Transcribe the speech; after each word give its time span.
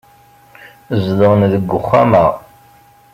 Zedɣen 1.03 1.41
deg 1.53 1.69
uxxam-a. 1.79 2.25